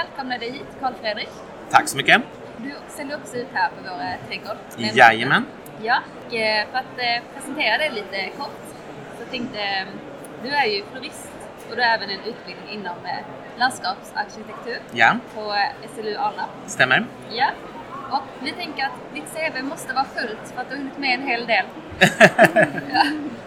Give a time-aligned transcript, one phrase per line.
[0.00, 1.28] välkomna dig hit, Karl Fredrik.
[1.70, 2.22] Tack så mycket.
[2.56, 4.56] Du ställer också ut här på vår eh, trädgård.
[4.96, 5.46] Jajamän.
[5.82, 5.98] Ja,
[6.28, 8.60] och eh, för att eh, presentera dig lite kort
[9.18, 9.86] så tänkte
[10.42, 11.28] du är ju florist
[11.70, 12.94] och du har även en utbildning inom
[13.56, 15.54] landskapsarkitektur Ja, på
[15.94, 16.50] SLU Alnarp.
[16.66, 17.06] stämmer.
[17.30, 17.50] Ja,
[18.10, 21.14] och vi tänker att ditt CV måste vara fullt för att du har hunnit med
[21.14, 21.64] en hel del.
[22.92, 23.02] ja.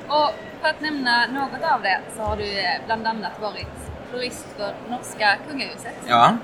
[0.08, 2.46] Och för att nämna något av det så har du
[2.86, 3.68] bland annat varit
[4.14, 5.94] florist för norska kungahuset.
[6.08, 6.38] Ja.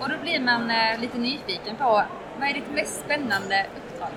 [0.00, 2.02] Och då blir man eh, lite nyfiken på
[2.40, 4.08] vad är ditt mest spännande uppdrag?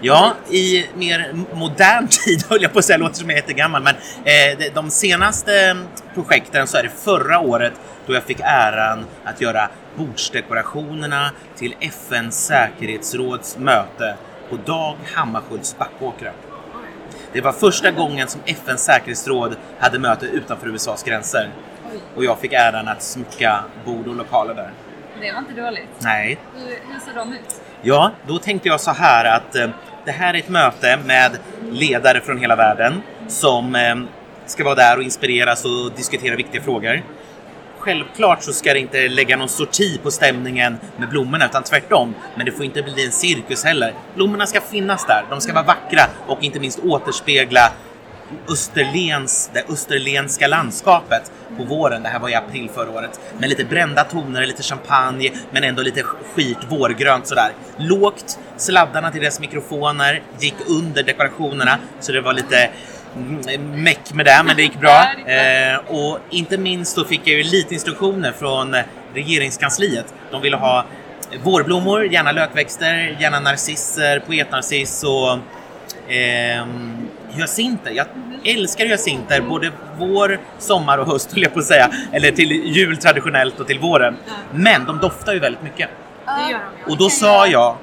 [0.00, 3.82] Ja, i mer modern tid höll jag på att säga, låter som jag är jättegammal,
[3.82, 5.76] men eh, de- de senaste
[6.14, 7.72] projekten så är det förra året
[8.06, 14.16] då jag fick äran att göra bordsdekorationerna till FNs säkerhetsråds möte
[14.50, 16.30] på Dag Hammarskjölds Backåkra.
[17.32, 21.50] Det var första gången som FNs säkerhetsråd hade möte utanför USAs gränser
[22.16, 24.70] och jag fick äran att smycka bord och lokaler där.
[25.20, 25.88] Det var inte dåligt.
[25.98, 27.60] Nej, Hur, hur ser de ut?
[27.82, 29.68] Ja, då tänkte jag så här att eh,
[30.04, 31.38] det här är ett möte med
[31.70, 33.96] ledare från hela världen som eh,
[34.46, 37.02] ska vara där och inspireras och diskutera viktiga frågor.
[37.78, 42.14] Självklart så ska det inte lägga någon sorti på stämningen med blommorna utan tvärtom.
[42.36, 43.94] Men det får inte bli en cirkus heller.
[44.14, 47.72] Blommorna ska finnas där, de ska vara vackra och inte minst återspegla
[48.48, 52.02] Österlens, det österlenska landskapet på våren.
[52.02, 53.20] Det här var i april förra året.
[53.38, 57.50] Med lite brända toner, lite champagne, men ändå lite skirt vårgrönt sådär.
[57.76, 62.70] Lågt, sladdarna till deras mikrofoner gick under dekorationerna, så det var lite
[63.16, 65.04] mm, meck med det, men det gick bra.
[65.28, 68.82] Eh, och inte minst så fick jag ju lite instruktioner från eh,
[69.14, 70.14] regeringskansliet.
[70.30, 70.84] De ville ha
[71.42, 75.38] vårblommor, gärna lökväxter, gärna narcisser, poetnarciss och
[76.08, 77.90] ehm, hyacinter.
[77.90, 78.06] Jag
[78.44, 81.90] älskar hyacinter, både vår, sommar och höst höll jag på att säga.
[82.12, 84.16] Eller till jul traditionellt och till våren.
[84.52, 85.88] Men de doftar ju väldigt mycket.
[86.24, 86.92] Det gör de ju.
[86.92, 87.76] Och då sa jag,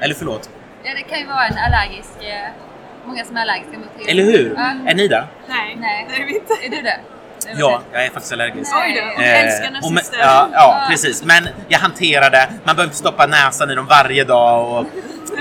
[0.00, 0.50] eller förlåt,
[0.84, 2.08] Ja, det kan ju vara en allergisk...
[2.20, 2.50] eh,
[3.06, 4.10] Många som är allergiska mot det.
[4.10, 4.58] eller hur?
[4.86, 5.24] Är ni det?
[5.48, 6.06] Nej, Nej.
[6.10, 6.52] det är vi inte.
[6.66, 6.96] Är du det?
[7.58, 8.72] Ja, jag är faktiskt allergisk.
[8.76, 10.18] Oj då, och Eh, älskar nazister.
[10.20, 11.24] ja, ja, precis.
[11.24, 12.48] Men jag hanterar det.
[12.64, 14.86] Man behöver inte stoppa näsan i dem varje dag och,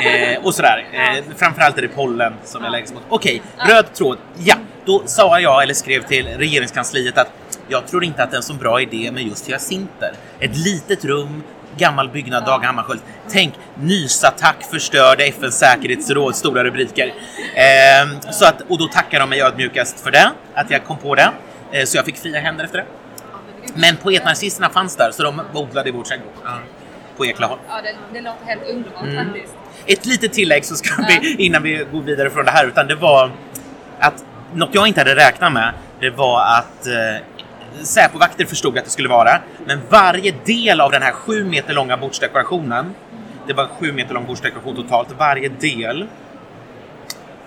[0.05, 0.85] eh, och sådär.
[0.93, 3.03] Eh, framförallt är det pollen som är allergisk mot.
[3.09, 4.17] Okej, röd tråd.
[4.37, 7.31] Ja, då sa jag eller skrev till regeringskansliet att
[7.67, 10.11] jag tror inte att det är en så bra idé med just hyacinter.
[10.39, 11.43] Ett litet rum,
[11.77, 13.01] gammal byggnad, Dag Hammarskjöld.
[13.29, 17.13] Tänk, nysattack förstörde FNs säkerhetsråd, stora rubriker.
[17.55, 21.15] Eh, så att, och då tackar de mig ödmjukast för det, att jag kom på
[21.15, 21.29] det.
[21.71, 22.85] Eh, så jag fick fria händer efter det.
[23.75, 26.33] Men poetnarcisterna fanns där, så de odlade i vår trädgård.
[27.17, 27.61] På Eklaholm.
[27.69, 29.25] Ja, det, det låter helt underbart Mm.
[29.25, 29.53] faktiskt.
[29.87, 32.95] Ett litet tillägg så ska vi, innan vi går vidare från det här, utan det
[32.95, 33.31] var
[33.99, 38.91] att något jag inte hade räknat med, det var att eh, Säpovakter förstod att det
[38.91, 42.95] skulle vara, men varje del av den här sju meter långa bordsdekorationen,
[43.47, 46.07] det var sju meter lång bordsdekoration totalt, varje del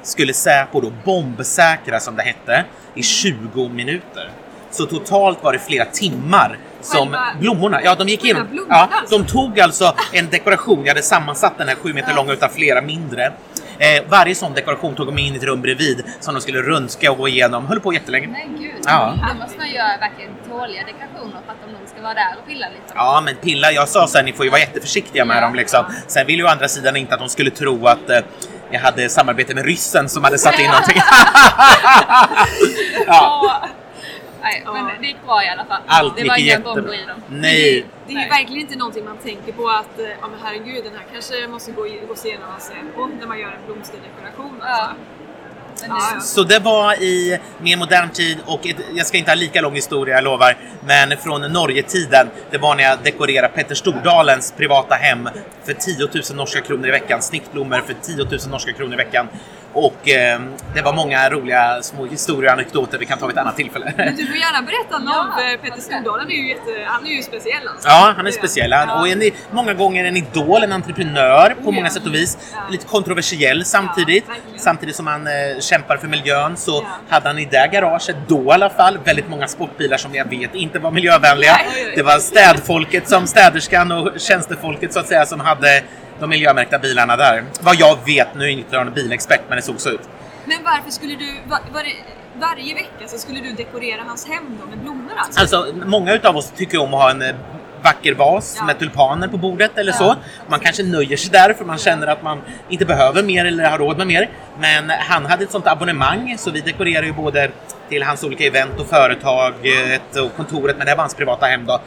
[0.03, 2.65] skulle Säpo då bombsäkra, som det hette,
[2.95, 4.31] i 20 minuter.
[4.71, 9.19] Så totalt var det flera timmar som Själva- blommorna, ja de gick blommorna Ja, alltså?
[9.19, 12.81] de tog alltså en dekoration, jag hade sammansatt den här sju meter långa utav flera
[12.83, 13.33] mindre.
[13.79, 17.11] Eh, varje sån dekoration tog de in i ett rum bredvid som de skulle röntga
[17.11, 17.67] och gå igenom.
[17.67, 18.27] Höll på jättelänge.
[18.27, 19.15] Men gud, Ja.
[19.29, 22.67] då måste man göra verkligen tåliga dekorationer för att de ska vara där och pilla
[22.69, 22.93] lite.
[22.95, 25.41] Ja, men pilla, jag sa sen, ni får ju vara jätteförsiktiga med Ja.
[25.41, 25.85] dem liksom.
[26.07, 28.19] Sen vill ju å andra sidan inte att de skulle tro att eh,
[28.71, 30.97] jag hade samarbete med ryssen som hade satt in någonting.
[33.07, 33.63] Ja,
[34.43, 34.91] Nej, men Ja.
[35.01, 35.83] det gick bra i alla fall.
[35.87, 37.23] allt det var gick inga bomber i dem.
[37.29, 38.29] Nej, det är ju Nej.
[38.29, 41.73] verkligen inte någonting man tänker på att eh, ja, men herregud, den här kanske måste
[41.73, 44.63] gå, gås igenom Säpo när man gör en blomsterdekoration.
[44.63, 44.95] Alltså.
[45.81, 46.21] Det, ja.
[46.21, 49.75] Så det var i mer modern tid och ett, jag ska inte ha lika lång
[49.75, 52.27] historia, jag lovar, men från Norgetiden.
[52.51, 55.29] Det var när jag dekorerade Petter Stordalens privata hem
[55.65, 57.23] för 10 000 norska kronor i veckan.
[57.23, 59.29] Snittblommor för 10 000 norska kronor i veckan.
[59.73, 60.41] Och eh,
[60.75, 63.93] det var många roliga små historier och anekdoter vi kan ta vid ett annat tillfälle.
[63.97, 65.27] Men du får gärna berätta någon,
[65.63, 67.89] Ja, vad Stordalen är ju, jätte, han är ju speciell alltså.
[67.89, 68.71] Ja, han är speciell.
[68.71, 69.01] Ja.
[69.01, 71.71] Och en, många gånger en idol, en entreprenör på Ja.
[71.71, 72.39] många sätt och vis.
[72.53, 72.59] Ja.
[72.71, 74.25] Lite kontroversiell samtidigt.
[74.57, 78.51] Samtidigt som han eh, kämpar för miljön så hade han i det garaget, då i
[78.51, 81.61] alla fall, väldigt många sportbilar som jag vet inte var miljövänliga.
[81.97, 85.83] Det var städfolket som städerskan och tjänstefolket så att säga som hade
[86.21, 87.45] de miljömärkta bilarna där.
[87.61, 90.01] Vad jag vet, nu är jag inte någon bilexpert, men det såg så ut.
[90.45, 91.95] Men varför skulle du, var, var det,
[92.41, 95.41] varje vecka så skulle du dekorera hans hem då med blommor alltså?
[95.41, 97.35] Alltså, många utav oss tycker om att ha en eh,
[97.83, 98.65] vacker vas Ja.
[98.65, 99.99] med tulpaner på bordet eller Ja.
[99.99, 100.17] så.
[100.49, 103.79] Man kanske nöjer sig där för man känner att man inte behöver mer eller har
[103.79, 104.29] råd med mer.
[104.59, 107.51] Men han hade ett sånt abonnemang så vi dekorerar ju både
[107.89, 111.67] till hans olika event och företaget och kontoret, men det här var hans privata hem
[111.67, 111.81] då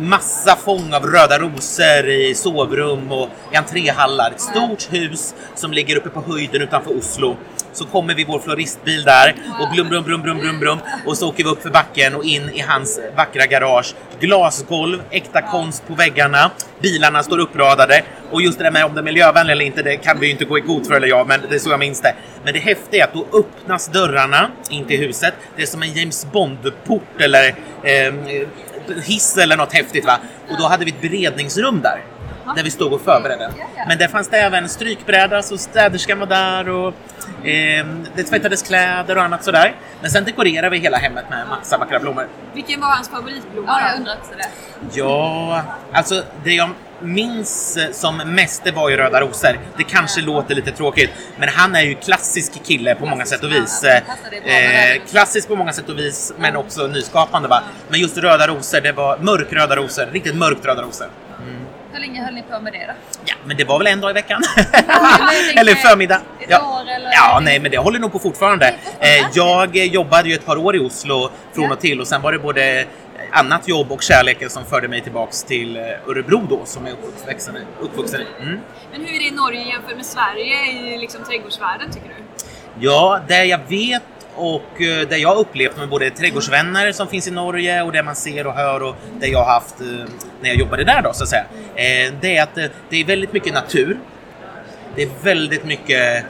[0.00, 4.30] massa fång av röda rosor i sovrum och i entréhallar.
[4.30, 7.36] Ett stort hus som ligger uppe på höjden utanför Oslo.
[7.72, 10.78] Så kommer vi i vår floristbil där och blum, blum, blum, blum, blum, blum.
[11.06, 13.94] Och så åker vi upp för backen och in i hans vackra garage.
[14.20, 16.50] Glasgolv, äkta konst på väggarna.
[16.80, 18.02] Bilarna står uppradade.
[18.30, 20.32] Och just det där med om det är miljövänligt eller inte, det kan vi ju
[20.32, 22.14] inte gå i god för eller jag, men det är så jag minns det.
[22.44, 25.34] Men det häftiga är att då öppnas dörrarna in till huset.
[25.56, 27.48] Det är som en James Bond-port eller
[27.82, 28.14] eh,
[28.94, 30.18] hiss eller något häftigt va.
[30.50, 32.04] Och då hade vi ett beredningsrum där.
[32.56, 33.50] Där vi stod och förberedde.
[33.58, 33.84] Ja, ja.
[33.88, 36.94] Men där fanns det även strykbräda, så städerskan var där och
[37.46, 37.86] eh,
[38.16, 39.74] det tvättades kläder och annat sådär.
[40.00, 42.28] Men sen dekorerade vi hela hemmet med massa vackra blommor.
[42.54, 44.48] Vilken var hans favoritblomma Ja, jag undrar också det.
[44.98, 45.62] Ja,
[45.92, 49.58] alltså det jag minns som mest det var ju Röda rosor.
[49.76, 53.50] Det kanske låter lite tråkigt, men han är ju klassisk kille på många sätt och
[53.52, 53.84] vis.
[53.84, 57.48] Eh, klassisk på många sätt och vis, men också nyskapande.
[57.48, 57.62] Va?
[57.88, 61.06] Men just Röda rosor, det var mörkröda rosor, riktigt mörkt röda rosor.
[61.98, 62.92] Hur länge höll ni på med det då?
[63.24, 64.42] Ja, men det var väl en dag i veckan.
[65.56, 66.14] eller förmiddag.
[66.40, 66.80] ett ja.
[66.80, 68.74] år eller- Ja, nej, men det håller nog på fortfarande.
[69.00, 71.72] Eh, jag jobbade ju ett par år i Oslo från Ja.
[71.72, 72.84] och till och sen var det både
[73.32, 76.98] annat jobb och kärleken som förde mig tillbaks till eh, Örebro då, som jag är
[77.08, 77.60] uppvuxen i.
[77.80, 78.42] Uppvuxen i.
[78.42, 78.60] Mm.
[78.92, 82.14] Men hur är det i Norge jämfört med Sverige i liksom trädgårdsvärlden tycker du?
[82.80, 84.02] Ja, det jag vet
[84.38, 88.16] och eh, det jag upplevt med både trädgårdsvänner som finns i Norge och det man
[88.16, 89.86] ser och hör och det jag har haft eh,
[90.40, 91.44] när jag jobbade där då så att säga.
[91.74, 92.54] Eh, det är att
[92.88, 93.98] det är väldigt mycket natur.
[94.94, 96.24] Det är väldigt mycket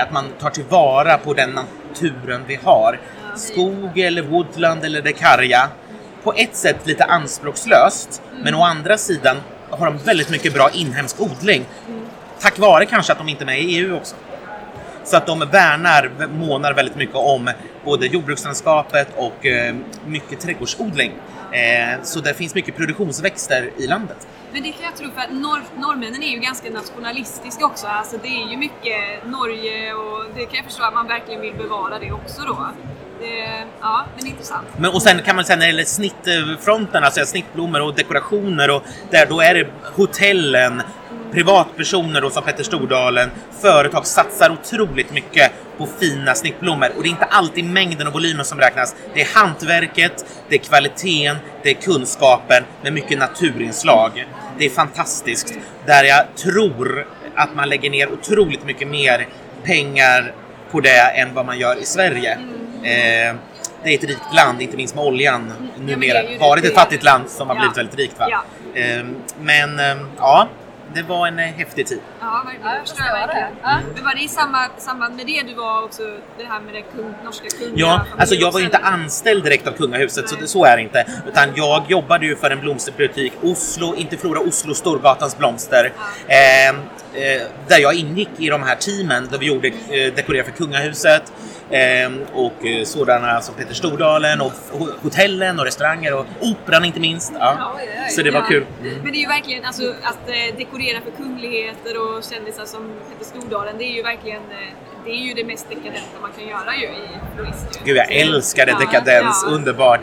[0.00, 3.00] att man tar tillvara på den naturen vi har.
[3.36, 5.68] Skog eller woodland eller det karga.
[6.22, 9.36] På ett sätt lite anspråkslöst, men å andra sidan
[9.70, 11.64] har de väldigt mycket bra inhemsk odling.
[12.40, 14.14] Tack vare kanske att de inte är med i EU också.
[15.04, 17.50] Så att de värnar, månar väldigt mycket om
[17.84, 19.74] både jordbrukslandskapet och eh,
[20.06, 21.12] mycket trädgårdsodling.
[21.52, 24.26] Eh, så det finns mycket produktionsväxter i landet.
[24.52, 27.86] Men det kan jag tro för att norr, norrmännen är ju ganska nationalistiska också.
[27.86, 31.54] Alltså det är ju mycket Norge och det kan jag förstå att man verkligen vill
[31.54, 32.68] bevara det också då.
[33.20, 34.66] Det, ja, men intressant.
[34.76, 38.82] Men, och sen kan man säga när det gäller snittfronten, alltså snittblommor och dekorationer och
[39.10, 39.66] där då är det
[39.96, 40.82] hotellen,
[41.34, 43.30] privatpersoner då som Petter Stordalen,
[43.62, 48.44] företag satsar otroligt mycket på fina snittblommor och det är inte alltid mängden och volymen
[48.44, 48.94] som räknas.
[49.14, 54.26] Det är hantverket, det är kvaliteten, det är kunskapen med mycket naturinslag.
[54.58, 55.54] Det är fantastiskt.
[55.86, 59.28] Där jag tror att man lägger ner otroligt mycket mer
[59.64, 60.32] pengar
[60.70, 62.32] på det än vad man gör i Sverige.
[62.32, 63.34] Eh,
[63.84, 66.22] det är ett rikt land, inte minst med oljan numera.
[66.22, 66.38] det.
[66.40, 67.60] Varit ett fattigt land som har Ja.
[67.60, 68.18] blivit väldigt rikt.
[68.18, 68.26] Va?
[68.30, 68.44] Ja.
[68.80, 69.04] Eh,
[69.40, 70.48] men eh, ja,
[70.94, 72.00] det var en eh, häftig tid.
[72.20, 72.66] Ja, verkligen.
[72.66, 73.48] Ja, jag jag förstår förstår verkligen.
[73.62, 73.78] Ja.
[73.94, 76.02] Men var det i samband, samband med det du var också
[76.38, 79.66] det här med det kung, norska kunga Ja, alltså jag var ju inte anställd direkt
[79.66, 81.06] av kungahuset, så, det, så är det inte.
[81.28, 85.92] Utan jag jobbade ju för en blomsterbutik, Oslo, inte Flora, Oslo, Storgatans blomster.
[86.28, 86.74] Eh, eh,
[87.68, 91.22] där jag ingick i de här teamen där vi gjorde eh, dekorera för kungahuset.
[91.70, 97.00] Eh, och eh, sådana som Peter Stordalen och ho- hotellen och restauranger och operan inte
[97.00, 97.32] minst.
[97.38, 97.74] Ja.
[97.78, 98.10] Oj, oj.
[98.10, 98.46] Så det var Ja.
[98.46, 98.66] kul.
[99.02, 103.24] Men det är ju verkligen, alltså att eh, dekorera för kungligheter och kändisar som Peter
[103.40, 106.76] Stordalen, det är ju verkligen, eh, det är ju det mest dekadenta man kan göra
[106.76, 107.80] ju i florist.
[107.84, 109.52] Gud, jag älskade Ja, dekadens, ja.
[109.52, 110.00] underbart.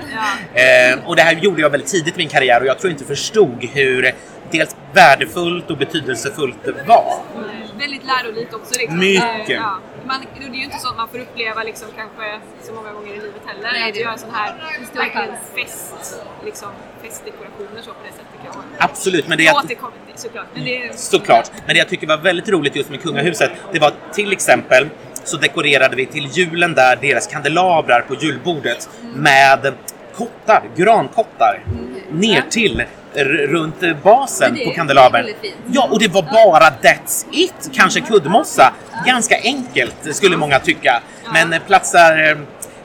[0.54, 0.62] Ja.
[0.62, 3.06] Eh, och det här gjorde jag väldigt tidigt i min karriär och jag tror inte
[3.06, 4.12] förstod hur
[4.52, 7.14] dels värdefullt och betydelsefullt det var.
[7.36, 8.74] Mm, Väldigt lärorikt också.
[8.80, 8.98] Liksom.
[9.00, 9.50] Mycket.
[9.50, 9.80] Eh, Ja.
[10.08, 13.12] Man, det är ju inte så att man får uppleva liksom, kanske så många gånger
[13.12, 13.70] i livet heller.
[13.72, 14.54] Nej, att det- göra sån här
[14.94, 16.16] verkligen fest,
[16.46, 16.68] liksom,
[17.04, 18.62] festdekorationer så på det sättet kanske.
[18.78, 20.46] Absolut, men det Jag jag, återkommer till såklart.
[20.54, 21.52] Men det är, såklart.
[21.66, 24.90] Men det jag tycker var väldigt roligt just med kungahuset, det var till exempel
[25.24, 29.74] så dekorerade vi till julen där deras kandelabrar på julbordet med
[30.16, 31.64] kottar, grankottar,
[32.12, 32.84] ner till
[33.16, 35.28] runt eh, basen på kandelabern.
[35.68, 37.70] Ja, och det var bara that's it!
[37.74, 38.74] Kanske kuddmossa.
[39.06, 41.02] Ganska enkelt skulle många tycka.
[41.34, 42.38] Men eh, platsar eh,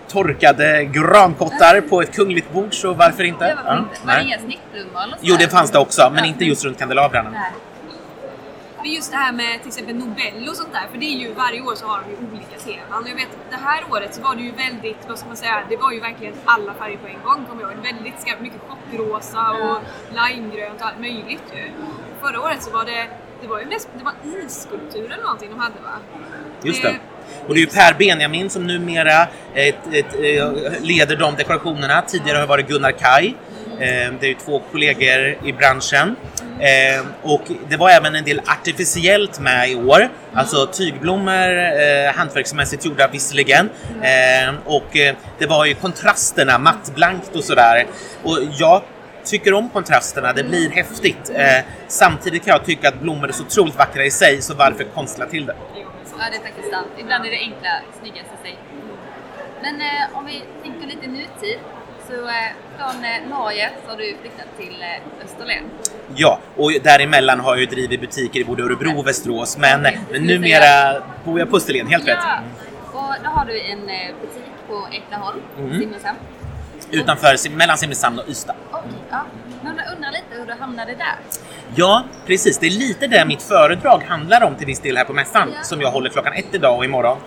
[0.08, 3.56] torkade grankottar på ett kungligt bord så varför inte?
[3.66, 4.06] Ja, fint.
[4.06, 5.18] Var det inga snittblommor?
[5.20, 7.30] Jo, det fanns det också, men inte just runt kandelabrarna.
[8.82, 11.32] Men just det här med till exempel Nobel och sånt där, för det är ju
[11.32, 13.04] varje år så har de ju olika teman.
[13.08, 15.76] Jag vet det här året så var det ju väldigt, vad ska man säga, det
[15.76, 17.82] var ju verkligen alla färger på en gång kommer jag ihåg.
[17.84, 19.78] Väldigt skarpt, mycket chockrosa och
[20.18, 21.70] limegrönt och allt möjligt ju.
[22.20, 23.06] Förra året så var det,
[23.40, 24.14] det var ju mest, det var
[24.46, 25.96] isskulpturer eller någonting de hade va?
[26.62, 26.96] Just det.
[27.48, 29.22] Och det är ju Per Benjamin som numera
[29.54, 32.02] ett, ett, eh, leder de dekorationerna.
[32.02, 33.36] Tidigare har det varit Gunnar Kaj.
[33.72, 33.78] Eh,
[34.20, 36.16] Det är ju två kollegor i branschen.
[36.60, 40.08] Eh, Och det var även en del artificiellt med i år.
[40.34, 43.70] Alltså tygblommor, eh, hantverksmässigt gjorda visserligen.
[44.02, 47.86] Eh, Och eh, det var ju kontrasterna, mattblankt och sådär.
[48.22, 48.82] Och jag
[49.24, 51.30] tycker om kontrasterna, det blir häftigt.
[51.34, 54.84] Eh, samtidigt kan jag tycka att blommor är så otroligt vackra i sig, så varför
[54.84, 55.56] konstla till det?
[56.18, 56.88] Ja, det är faktiskt sant.
[56.98, 57.70] Ibland är det enkla
[58.00, 58.58] snyggast i sig.
[59.62, 61.58] Men eh, om vi tänker lite nutid.
[62.08, 65.64] Så eh, från eh, Norge så har du flyttat till eh, Österlen.
[66.16, 71.02] Ja, och däremellan har jag ju drivit butiker i både Örebro och Västerås, men, numera
[71.24, 72.18] bor jag på Österlen, helt rätt.
[72.22, 72.38] Ja.
[72.92, 73.80] Och då har du en
[74.20, 75.80] butik på Äktlaholm, Mm.
[75.80, 76.18] Simrishamn.
[76.90, 78.54] Utanför, mellan Simrishamn och Ystad.
[78.70, 79.22] Okej, ja.
[79.62, 81.14] Men jag undrar lite hur du hamnade där.
[81.74, 82.58] Ja, precis.
[82.58, 85.62] Det är lite det mitt föredrag handlar om till viss del här på mässan, Ja.
[85.62, 87.18] som jag håller klockan ett idag och imorgon.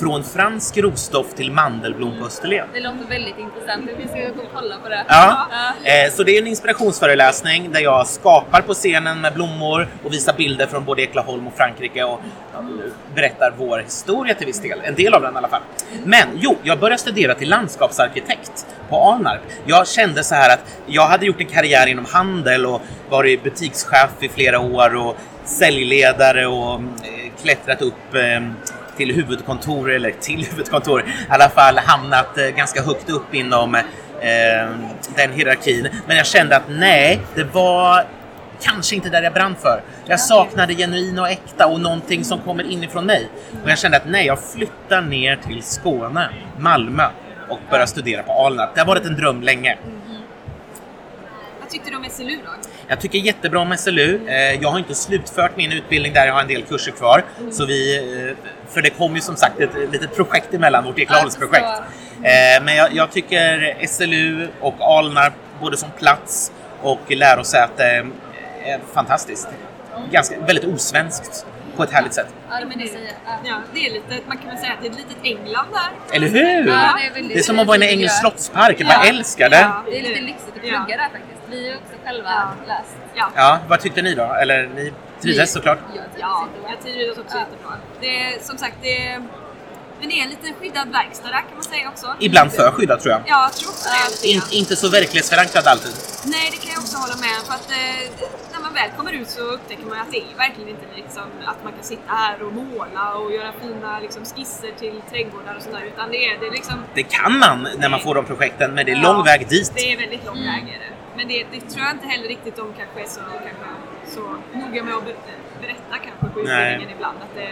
[0.00, 2.66] Från fransk rosdoft till mandelblom på Österlen.
[2.72, 3.90] Det låter väldigt intressant.
[3.98, 5.04] Vi ska gå och kolla på det.
[5.08, 5.48] Ja.
[5.84, 5.90] Ja.
[5.90, 10.32] Eh, Så det är en inspirationsföreläsning där jag skapar på scenen med blommor och visar
[10.32, 12.20] bilder från både Eklaholm och Frankrike och
[13.14, 14.80] berättar vår historia till viss del.
[14.84, 15.62] En del av den i alla fall.
[16.04, 19.40] Men jo, jag började studera till landskapsarkitekt på Alnarp.
[19.66, 24.10] Jag kände så här att jag hade gjort en karriär inom handel och varit butikschef
[24.20, 28.48] i flera år och säljledare och eh, klättrat upp eh,
[28.96, 33.82] till huvudkontor, eller till huvudkontor, i alla fall hamnat eh, ganska högt upp inom eh,
[35.16, 35.88] den hierarkin.
[36.06, 38.04] Men jag kände att nej, det var
[38.62, 39.82] kanske inte där jag brann för.
[40.06, 43.28] Jag saknade genuin och äkta och någonting som kommer inifrån mig.
[43.64, 47.08] Och jag kände att nej, jag flyttar ner till Skåne, Malmö
[47.48, 48.70] och börjar studera på Alnarp.
[48.74, 49.78] Det har varit en dröm länge.
[51.60, 52.50] Vad tyckte du om SLU då?
[52.88, 54.28] Jag tycker jättebra om SLU.
[54.28, 57.24] Eh, Jag har inte slutfört min utbildning där, jag har en del kurser kvar.
[57.52, 58.00] Så vi,
[58.70, 61.66] för det kom ju som sagt ett litet projekt emellan, vårt Eklaholmsprojekt.
[61.66, 61.84] Ja,
[62.24, 66.52] Eh, Men jag, jag tycker SLU och Alnarp, både som plats
[66.82, 67.84] och lärosäte,
[68.64, 69.48] är fantastiskt.
[70.10, 72.26] Ganska, väldigt osvenskt på ett härligt sätt.
[72.50, 72.84] Ja, men det
[73.44, 73.54] ja.
[73.74, 76.16] Det är lite, man kan väl säga att det är ett litet England där.
[76.16, 76.68] Eller hur?
[76.68, 79.04] Ja, det är väldigt- det är som att vara i en engelsk slottspark, jag bara
[79.08, 79.56] älskar det.
[79.60, 79.82] Ja.
[79.90, 80.84] Det är lite lyxigt att Ja.
[80.84, 81.33] plugga där faktiskt.
[81.54, 82.54] Vi har också själva Ja.
[82.66, 82.96] läst.
[83.14, 83.30] Ja.
[83.36, 84.22] Ja, vad tyckte ni då?
[84.42, 84.92] Eller ni
[85.22, 85.78] trivdes såklart?
[85.94, 87.40] Jag Ja, jag trivdes också Ja.
[87.40, 87.72] jättebra.
[88.00, 89.18] Det är som sagt, det är,
[90.00, 92.06] men det är en liten skyddad verkstad där kan man säga också.
[92.20, 93.20] Ibland för skyddat tror jag.
[93.26, 93.88] Ja, jag tror också
[94.22, 94.28] det.
[94.28, 95.92] In, inte så verklighetsförankrat alltid.
[96.24, 97.44] Nej, det kan jag också hålla med om.
[97.48, 100.68] För att eh, när man väl kommer ut så upptäcker man att det är verkligen
[100.70, 104.96] inte liksom att man kan sitta här och måla och göra fina liksom, skisser till
[105.10, 105.82] trädgårdar och sådär.
[105.92, 106.74] Utan det är, det är liksom...
[106.94, 109.72] Det kan man när man får de projekten, men det är Ja, lång väg dit.
[109.74, 110.52] Det är väldigt lång Mm.
[110.54, 110.92] väg är det.
[111.16, 113.66] Men det, det tror jag inte heller riktigt de kanske är så, kanske,
[114.06, 114.20] så
[114.58, 116.62] noga med att ber- berätta kanske på Nej.
[116.72, 117.18] utbildningen ibland.
[117.22, 117.48] Att det,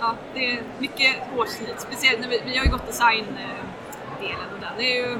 [0.00, 1.80] ja, det är mycket hårslit.
[1.80, 4.72] Speciellt när vi, vi har ju gått design-delen och den.
[4.78, 5.18] Det är ju,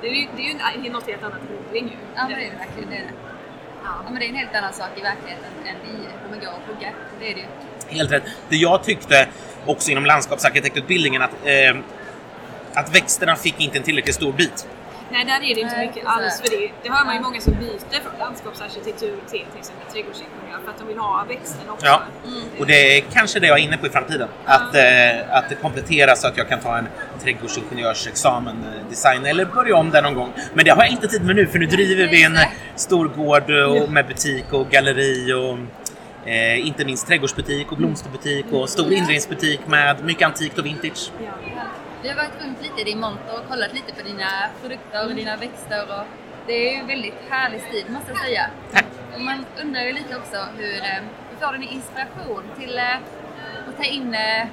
[0.00, 1.96] det är ju, det är ju en- något helt annat än odling ju.
[2.14, 2.90] Ja, men det är det verkligen.
[2.90, 3.12] Det är det.
[3.84, 3.90] Ja.
[4.04, 5.76] Ja, men det är en helt annan sak i verkligheten än
[6.36, 6.92] i går och pluggar.
[7.20, 7.46] Det är det ju.
[7.98, 8.22] Helt rätt.
[8.48, 9.28] Det jag tyckte
[9.66, 11.76] också inom landskapsarkitektutbildningen att, eh,
[12.76, 14.66] att växterna fick inte en tillräckligt stor bit.
[15.10, 16.22] Nej, där är det inte Nej, mycket här.
[16.22, 16.40] alls.
[16.40, 17.26] För det, det hör man ju Ja.
[17.28, 21.72] många som byter från landskapsarkitektur till till exempel trädgårdsingenjör för att de vill ha växterna
[21.72, 21.86] också.
[21.86, 22.02] Ja.
[22.58, 24.28] Och det är kanske det jag är inne på i framtiden.
[24.44, 26.88] Att, eh, att det kompletteras så att jag kan ta en
[27.22, 30.32] trädgårdsingenjörsexamen, eh, design eller börja om där någon gång.
[30.54, 32.38] Men det har jag inte tid med nu för nu driver vi en
[32.76, 35.58] stor gård och med butik och galleri och
[36.28, 41.10] eh, inte minst trädgårdsbutik och blomsterbutik och stor inredningsbutik med mycket antikt och vintage.
[41.24, 41.30] Ja.
[42.02, 44.28] Vi har varit runt lite i din monter och kollat lite på dina
[44.60, 46.04] produkter och dina växter och
[46.46, 48.50] det är ju väldigt härlig stil måste jag säga.
[48.72, 48.84] Tack!
[49.14, 52.94] Och man undrar ju lite också hur, eh, hur får du din inspiration till eh,
[53.68, 54.46] att ta in eh,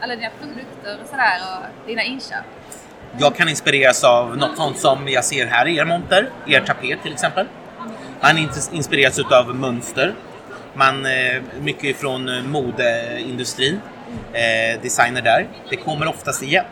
[0.00, 2.44] alla dina produkter och sådär och dina inköp?
[3.18, 7.02] Jag kan inspireras av något sånt som jag ser här i er monter, er tapet
[7.02, 7.46] till exempel.
[8.22, 10.14] Man ins- inspireras av mönster.
[10.74, 11.06] Man,
[11.60, 13.80] mycket från modeindustrin,
[14.82, 15.48] designer där.
[15.70, 16.64] Det kommer oftast igen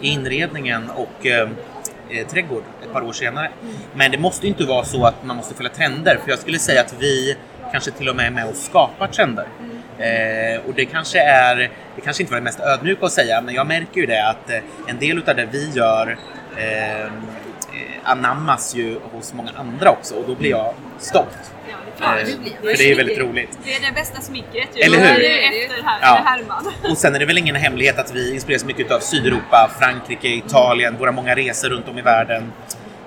[0.00, 1.48] i inredningen och eh,
[2.10, 3.50] eh, trädgård ett par år senare.
[3.94, 6.80] Men det måste inte vara så att man måste följa trender, för jag skulle säga
[6.80, 7.36] att vi
[7.72, 9.46] kanske till och med är med och skapar trender.
[9.98, 11.56] Eh, och det kanske är,
[11.96, 14.50] det kanske inte var det mest ödmjuka att säga, men jag märker ju det att
[14.50, 16.18] eh, en del utav det vi gör
[16.56, 17.12] eh,
[18.04, 21.28] anammas ju hos många andra också och då blir jag stolt.
[22.00, 22.20] Ja, det.
[22.32, 23.58] Eh, blir- för det är väldigt roligt.
[23.64, 24.82] Det är det bästa smickret ju.
[24.82, 25.06] Eller hur?
[25.06, 26.22] Ja, det är efter här, Ja.
[26.24, 26.72] Herman.
[26.90, 30.96] Och sen är det väl ingen hemlighet att vi inspireras mycket av Sydeuropa, Frankrike, Italien,
[30.98, 32.52] våra många resor runt om i världen.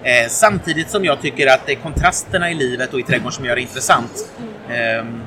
[0.03, 3.46] Eh, samtidigt som jag tycker att det är kontrasterna i livet och i trädgården som
[3.46, 4.29] gör det intressant.
[4.72, 5.22] Ehm,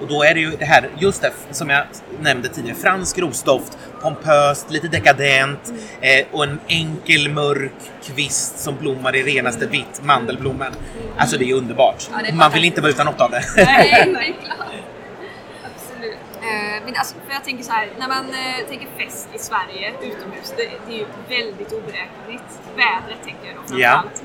[0.00, 1.84] och då är det ju det här, just det som jag
[2.20, 7.72] nämnde tidigare, fransk rosdoft, pompöst, lite dekadent eh, och en enkel mörk
[8.04, 10.72] kvist som blommar i renaste vitt, mandelblommen.
[11.18, 12.08] Alltså det är underbart.
[12.12, 13.42] Ja, det är Man vill inte vara utan något av det.
[13.56, 14.06] Nej.
[15.64, 16.16] Absolut.
[16.42, 19.92] Eh, men alltså, för jag tänker så här, när man eh, tänker fest i Sverige
[20.02, 22.50] utomhus, det, det är ju väldigt oberäkneligt.
[22.76, 23.90] Vädret tänker jag då Ja.
[23.90, 24.22] framförallt.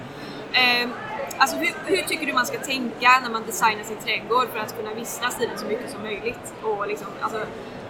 [0.54, 0.90] Eh,
[1.38, 4.78] Alltså hur, hur tycker du man ska tänka när man designar sin trädgård för att
[4.78, 6.54] kunna vistas i den så mycket som möjligt?
[6.64, 7.40] Och liksom, alltså,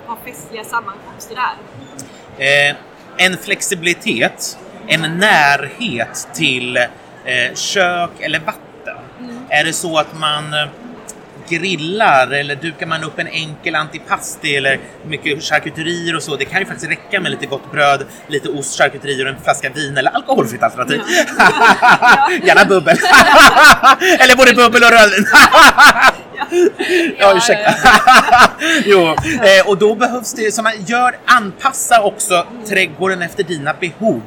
[0.08, 1.56] ha festliga sammankomster där?
[2.38, 2.76] Eh,
[3.18, 8.98] en flexibilitet, en närhet till eh, kök eller vatten.
[9.50, 10.68] Är det så att man eh,
[11.50, 16.36] grillar eller dukar man upp en enkel antipasti eller mycket charkuterier och så.
[16.36, 19.70] Det kan ju faktiskt räcka med lite gott bröd, lite ost, charkuterier och en flaska
[19.70, 21.02] vin eller alkoholfritt alternativ.
[22.44, 22.98] Gärna bubbel.
[24.20, 25.26] eller både bubbel och rödvin.
[27.20, 27.74] ja, ursäkta.
[28.86, 34.22] jo, eh, och då behövs det, man gör, anpassa också trädgården efter dina behov.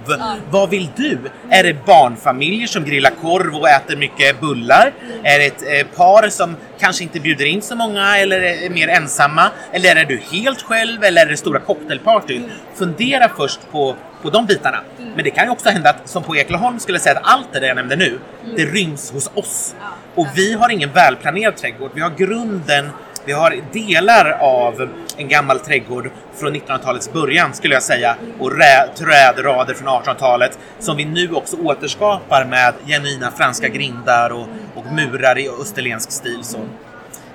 [0.51, 1.19] Vad vill du?
[1.51, 4.93] Är det barnfamiljer som grillar korv och äter mycket bullar?
[5.23, 8.89] Är det ett eh, par som kanske inte bjuder in så många eller är mer
[8.89, 9.51] ensamma?
[9.73, 12.41] Eller är du helt själv eller är det stora cocktailparty?
[12.75, 14.81] Fundera först på på de bitarna.
[15.15, 17.47] Men det kan ju också hända att, som på Ekelholm skulle jag säga att allt
[17.53, 18.19] det där jag nämnde nu,
[18.57, 19.75] det ryms hos oss.
[20.19, 21.91] Och vi har ingen välplanerad trädgård.
[21.95, 22.91] Vi har grunden,
[23.25, 28.89] vi har delar av en gammal trädgård från 1900-talets början skulle jag säga och rä-
[28.97, 35.39] trädrader från 1800-talet som vi nu också återskapar med genuina franska grindar och, och murar
[35.39, 36.39] i österlensk stil.
[36.43, 36.59] Så.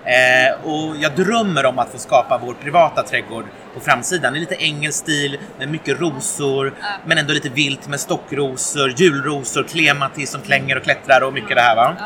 [0.06, 4.36] Eh, och jag drömmer om att få skapa vår privata trädgård på framsidan.
[4.36, 6.74] I lite engelsk stil med mycket rosor,
[7.06, 11.62] men ändå lite vilt med stockrosor, julrosor, klematis som klänger och klättrar och mycket det
[11.62, 11.75] här.
[11.75, 11.96] Va?
[12.00, 12.06] Eh,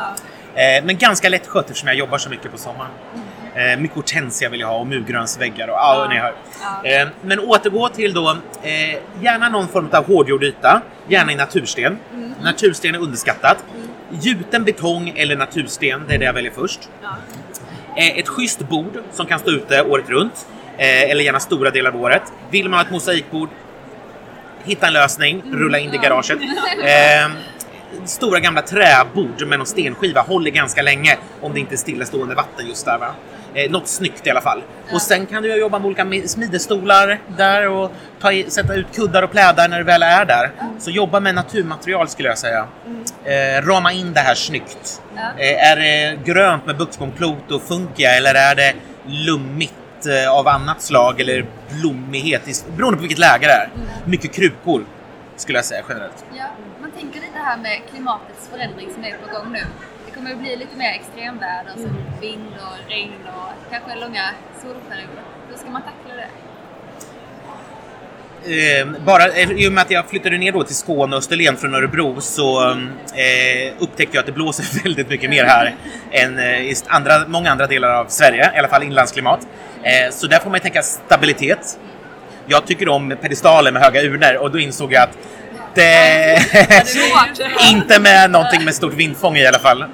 [0.84, 2.92] men ganska lättskött eftersom jag jobbar så mycket på sommaren.
[3.58, 6.34] Eh, mycket hortensia vill jag ha och murgrönsväggar och ja, ni hör.
[6.84, 11.98] Eh, men återgå till då, eh, gärna någon form av hårdgjord yta, gärna i natursten.
[12.44, 13.58] Natursten är underskattat.
[14.22, 16.80] Gjuten betong eller natursten, det är det jag väljer först.
[17.98, 20.48] Eh, ett schysst bord som kan stå ute året runt.
[20.78, 22.22] Eh, eller gärna stora delar av året.
[22.50, 23.50] Vill man ha ett mosaikbord,
[24.64, 26.40] hitta en lösning, rulla in det i garaget.
[28.06, 32.68] Stora gamla träbord med någon stenskiva håller ganska länge om det inte är stillastående vatten
[32.68, 32.98] just där.
[32.98, 33.08] Va?
[33.54, 34.64] Eh, något snyggt i alla fall.
[34.94, 39.24] Och sen kan du jobba med olika mi- smidestolar där och ta sätta ut kuddar
[39.24, 40.52] och plädar när du väl är där.
[40.80, 42.68] Så jobba med naturmaterial skulle jag säga.
[43.24, 45.02] Eh, rama in det här snyggt.
[45.38, 48.74] Eh, är det grönt med buxbomplot och funkia eller är det
[49.06, 49.74] lummigt
[50.26, 51.46] eh, av annat slag eller
[51.82, 53.70] blommighet beroende på vilket läge det är.
[54.06, 54.82] Mycket krukor
[55.36, 56.26] skulle jag säga generellt.
[56.38, 56.44] Ja,
[57.38, 59.64] lite här med klimatets förändring som är på gång nu.
[60.06, 64.30] Det kommer att bli lite mer extremväder som vind och regn och kanske långa
[64.62, 65.24] solperioder.
[65.50, 66.30] Hur ska man tackla det?
[68.80, 71.58] Eh, bara eh, i och med att jag flyttade ner då till Skåne och Österlen
[71.58, 75.76] från Örebro så eh, upptäckte jag att det blåser väldigt mycket mer här
[76.12, 79.48] än eh, i andra, många andra delar av Sverige, i alla fall inlandsklimat.
[79.84, 81.80] Eh, så där får man ju tänka stabilitet.
[82.46, 85.18] Jag tycker om pedestaler med höga urnor och då insåg jag att
[86.86, 87.48] Svårt!
[87.72, 89.82] inte med någonting med stort vindfång i alla fall.
[89.82, 89.88] Eh,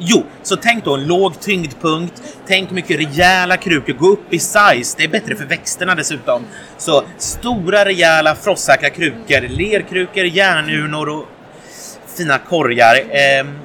[0.00, 4.94] Jo, så tänk då en låg tyngdpunkt, tänk mycket rejäla krukor, gå upp i size,
[4.96, 6.42] det är bättre för växterna dessutom.
[6.78, 11.24] Så stora rejäla frostsäkra krukor, lerkrukor, järnurnor och
[12.16, 12.96] fina korgar.
[13.10, 13.58] Ehm,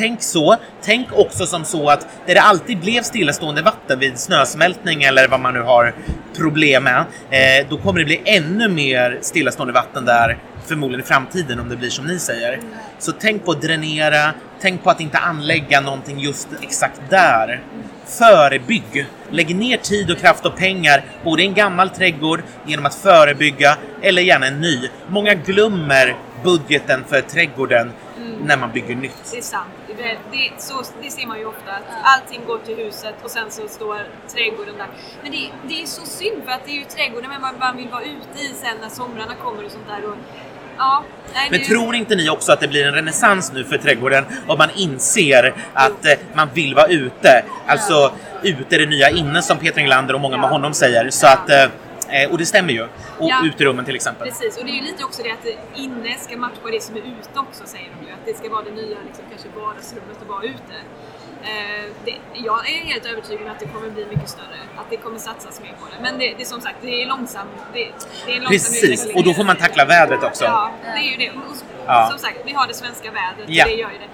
[0.00, 0.56] tänk så.
[0.82, 5.40] Tänk också som så att där det alltid blev stillastående vatten vid snösmältning eller vad
[5.40, 5.94] man nu har
[6.36, 11.60] problem med, eh, då kommer det bli ännu mer stillastående vatten där förmodligen i framtiden
[11.60, 12.60] om det blir som ni säger.
[12.98, 17.62] Så tänk på att dränera, tänk på att inte anlägga någonting just exakt där.
[18.06, 19.06] Förebygg!
[19.30, 23.76] Lägg ner tid och kraft och pengar både i en gammal trädgård genom att förebygga
[24.02, 24.88] eller gärna en ny.
[25.08, 27.92] Många glömmer budgeten för trädgården
[28.44, 29.30] när man bygger nytt.
[29.32, 29.68] Det är sant.
[29.96, 31.70] Det, det, så, det ser man ju ofta.
[31.72, 34.86] Att allting går till huset och sen så står trädgården där.
[35.22, 37.88] Men det, det är så synd för att det är ju trädgården man, man vill
[37.88, 40.04] vara ute i sen när somrarna kommer och sånt där.
[40.08, 40.16] Och,
[40.78, 41.02] ja,
[41.34, 44.24] nej, Men det- tror inte ni också att det blir en renässans nu för trädgården
[44.46, 47.44] och man inser att eh, man vill vara ute?
[47.66, 51.10] Alltså, ute är det nya inne som Peter Englander och många med honom säger.
[51.10, 51.50] Så att,
[52.12, 52.82] eh, och det stämmer ju.
[52.82, 53.42] Och Ja.
[53.44, 54.28] uterummen till exempel.
[54.28, 55.46] Precis, och det är ju lite också det att
[55.78, 58.12] inne ska matcha det som är ute också säger de ju.
[58.12, 60.76] Att det ska vara det nya liksom, kanske vardagsrummet att vara ute.
[61.42, 64.58] Eh, det, jag är helt övertygad om att det kommer bli mycket större.
[64.76, 66.02] Att det kommer satsas mer på det.
[66.02, 67.50] Men det, det är som sagt, det är långsamt.
[67.72, 67.78] Det,
[68.26, 70.44] det är långsam Precis, och då får man tackla vädret också.
[70.44, 71.30] Ja, det är ju det.
[71.30, 72.08] Och, Ja.
[72.10, 73.64] Som sagt, vi har det svenska vädret Ja.
[73.64, 74.08] och det gör ju det.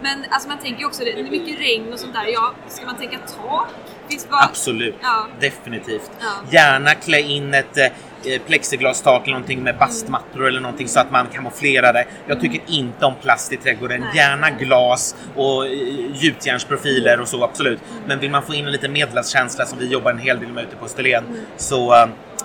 [0.00, 2.26] Men alltså man tänker ju också, det är mycket regn och sånt där.
[2.26, 3.68] Ja, ska man tänka tak?
[4.10, 5.26] Det bara- Absolut, Ja.
[5.40, 6.10] definitivt.
[6.20, 6.26] Ja.
[6.50, 11.26] Gärna klä in ett eh, plexiglastak eller någonting med bastmattor eller någonting så att man
[11.26, 12.04] kamouflerar det.
[12.26, 14.00] Jag tycker inte om plast i trädgården.
[14.00, 14.10] Nej.
[14.16, 15.72] Gärna glas och eh,
[16.14, 17.80] gjutjärnsprofiler och så, absolut.
[18.06, 20.64] Men vill man få in en liten medelklasskänsla som vi jobbar en hel del med
[20.64, 21.24] ute på Österlen
[21.56, 21.94] så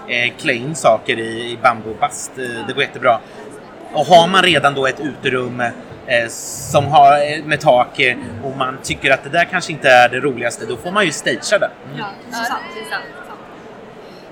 [0.08, 2.32] eh, klä in saker i, i bambubast.
[2.38, 3.20] Eh, det går jättebra.
[3.94, 5.70] Och har man redan då ett uterum eh,
[6.30, 10.10] som har eh, med tak eh, och man tycker att det där kanske inte är
[10.10, 11.70] det roligaste, då får man ju stagea det.
[11.98, 12.60] Ja, Ja, så sant.
[12.76, 13.04] det är sant.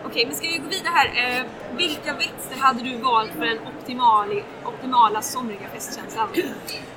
[0.05, 1.37] Okej, men ska vi gå vidare här.
[1.39, 1.43] Eh,
[1.77, 6.27] vilka växter hade du valt för den optimali, optimala somriga festkänslan?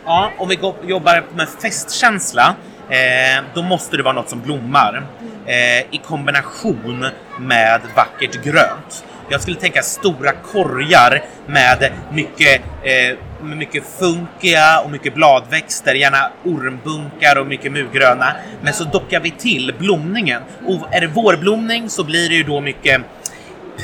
[0.05, 2.57] Ja, om vi jobbar med festkänsla,
[2.89, 5.07] eh, då måste det vara något som blommar
[5.47, 7.07] eh, i kombination
[7.39, 9.05] med vackert grönt.
[9.29, 17.39] Jag skulle tänka stora korgar med mycket, eh, mycket funkia och mycket bladväxter, gärna ormbunkar
[17.39, 18.37] och mycket murgröna.
[18.63, 20.43] Men så dockar vi till blomningen.
[20.67, 23.01] Och är det vårblomning så blir det ju då mycket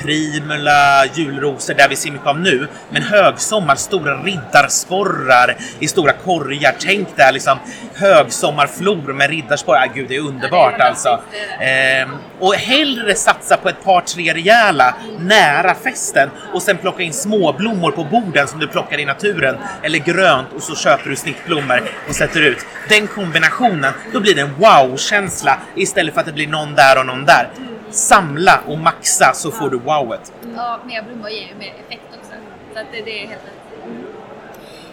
[0.02, 2.68] primula, julrosor, där vi ser mycket av nu.
[2.90, 6.74] Men högsommar, stora riddarsporrar i stora korgar.
[6.80, 7.58] Tänk där liksom
[7.94, 9.80] högsommarflor med riddarsporrar.
[9.80, 11.20] Ah, gud, det är underbart Ja, det är alltså.
[11.58, 17.02] det Ehm, och hellre satsa på ett par, tre rejäla nära festen och sen plocka
[17.02, 19.56] in småblommor på borden som du plockar i naturen.
[19.82, 22.58] Eller grönt och så köper du snittblommor och sätter ut.
[22.88, 27.06] Den kombinationen, då blir det en wow-känsla istället för att det blir någon där och
[27.06, 27.48] någon där.
[27.90, 30.32] Samla och maxa så får du wowet.
[30.56, 32.32] Ja, mer blommor ger ju mer effekt också.
[32.74, 33.54] Så att det, det är helt rätt.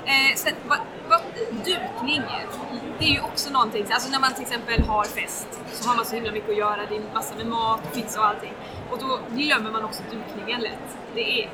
[0.06, 0.78] Eh, sen, vad,
[1.10, 1.22] vad,
[1.66, 2.22] dukning,
[3.00, 6.06] det är ju också någonting, alltså när man till exempel har fest så har man
[6.06, 8.54] så himla mycket att göra, det är massa med mat, pizza och allting.
[8.92, 10.98] Och då glömmer man också dukningen lätt.
[11.16, 11.50] Det är,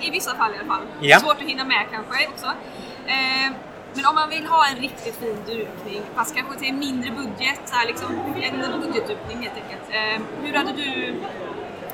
[0.00, 1.18] i vissa fall i alla fall, Ja.
[1.20, 2.46] svårt att hinna med kanske också.
[3.06, 3.52] Eh,
[3.94, 7.60] men om man vill ha en riktigt fin dukning, fast kanske till en mindre budget,
[7.64, 8.08] så här liksom,
[8.42, 9.86] en budgetdukning helt enkelt.
[9.90, 11.14] Eh, hur, hade du,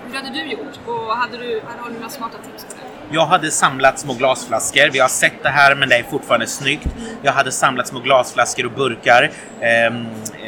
[0.07, 0.79] hur hade du gjort?
[0.87, 2.67] Och hade du, har du några smarta tips?
[3.11, 4.91] Jag hade samlat små glasflaskor.
[4.93, 6.87] Vi har sett det här, men det är fortfarande snyggt.
[7.23, 9.31] Jag hade samlat små glasflaskor och burkar.
[9.61, 9.93] eh,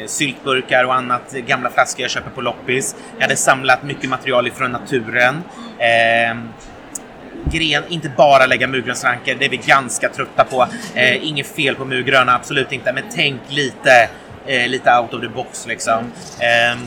[0.07, 1.31] syltburkar och annat.
[1.33, 2.95] Gamla flaskor jag köper på loppis.
[3.15, 5.43] Jag hade samlat mycket material ifrån naturen.
[5.77, 6.37] Eh,
[7.51, 10.67] gren, inte bara lägga murgrönsrankor, det är vi ganska trötta på.
[10.95, 14.09] Eh, inget fel på murgröna, absolut inte, men tänk lite,
[14.47, 16.11] eh, lite out of the box liksom.
[16.39, 16.79] Eh,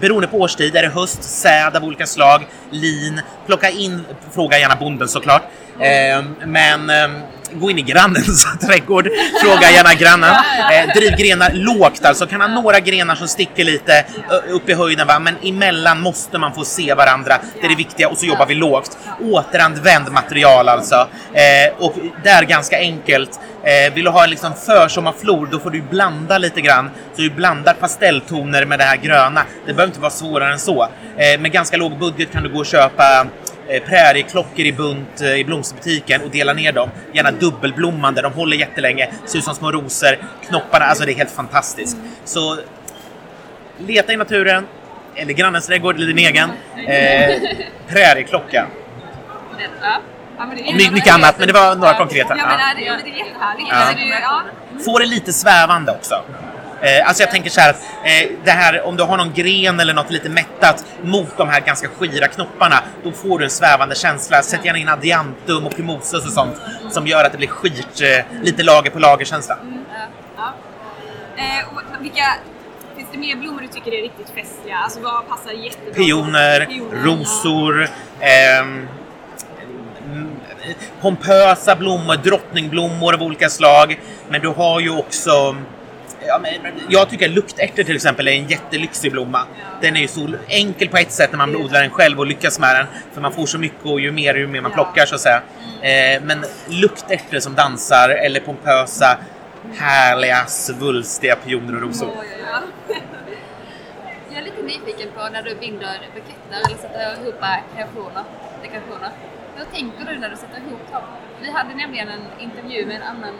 [0.00, 4.76] beroende på årstid, är det höst, säd av olika slag, lin, plocka in, fråga gärna
[4.76, 5.42] bonden såklart.
[5.80, 7.20] Eh, men eh,
[7.52, 9.08] gå in i grannens trädgård,
[9.42, 10.34] fråga gärna grannen.
[10.72, 14.04] Eh, driv grenar lågt alltså, kan ha några grenar som sticker lite
[14.50, 15.18] upp i höjden va?
[15.18, 17.38] men emellan måste man få se varandra.
[17.60, 18.98] Det är det viktiga och så jobbar vi lågt.
[19.20, 21.08] Återanvänd material alltså.
[21.32, 23.40] Eh, och där ganska enkelt.
[23.62, 26.90] Eh, vill du ha en liksom försommarflor då får du blanda lite grann.
[27.14, 29.42] Så du blandar pastelltoner med det här gröna.
[29.66, 30.82] Det behöver inte vara svårare än så.
[31.16, 33.26] Eh, med ganska låg budget kan du gå och köpa
[33.86, 36.90] prärieklockor i bunt eh, i blomsterbutiken och dela ner dem.
[37.12, 40.18] Gärna dubbelblommande, de håller jättelänge, ser ut som små rosor.
[40.48, 41.96] Knopparna, alltså det är helt fantastiskt.
[42.24, 42.58] Så
[43.78, 44.66] leta i naturen,
[45.14, 46.50] eller grannens trädgård eller din egen.
[46.86, 47.40] Eh,
[47.88, 48.66] prärieklocka.
[49.82, 50.00] Ja.
[50.38, 52.34] Och my- mycket annat, men det var några konkreta.
[52.38, 53.68] Ja, men det, ja, men det är jättehärligt.
[53.70, 54.42] Ja.
[55.00, 56.14] Det lite svävande också.
[56.82, 59.80] Eh, alltså jag tänker så här att eh, det här, om du har någon gren
[59.80, 63.94] eller något lite mättat mot de här ganska skira knopparna, då får du en svävande
[63.94, 64.42] känsla.
[64.42, 66.56] Sätt gärna in adiantum och primosus och sånt
[66.90, 69.58] som gör att det blir skirt, eh, lite lager på lager känsla.
[70.36, 70.54] Ja.
[71.36, 72.24] Eh, och vilka,
[72.96, 74.76] finns det mer blommor du tycker är riktigt festliga?
[74.76, 75.94] Alltså vad passar jättebra?
[75.94, 77.88] Pioner, Pioner, rosor,
[78.20, 78.88] ehm,
[80.04, 80.30] mm,
[81.00, 84.00] pompösa blommor, drottningblommor av olika slag.
[84.28, 85.56] Men du har ju också
[86.28, 89.42] Ja, men jag tycker luktärtor till exempel är en jättelyxig blomma.
[89.80, 92.58] Den är ju så enkel på ett sätt när man odlar den själv och lyckas
[92.58, 92.86] med den.
[93.12, 95.42] För man får så mycket och ju mer ju mer man plockar så att säga.
[95.82, 99.18] Eh, men luktärtor som dansar eller pompösa,
[99.76, 102.10] härliga, svulstiga pioner och rosor.
[102.16, 102.96] Ja, ja, ja.
[104.30, 107.40] Jag är lite nyfiken på när du binder buketter eller sätter ihop
[107.74, 108.24] kreationer,
[108.62, 109.10] dekorationer.
[109.56, 111.02] Hur tänker du när du sätter ihop dem?
[111.42, 113.34] Vi hade nämligen en intervju med en annan,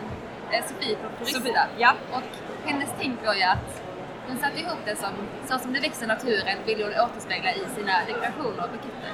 [0.52, 1.66] eh, Sofie från Turista.
[1.78, 1.94] ja.
[2.12, 2.22] Och
[2.64, 3.82] hennes tänk var ju att
[4.28, 5.12] hon satte ihop det som,
[5.48, 9.12] så som det växer naturen vill hon återspegla i sina dekorationer och buketter.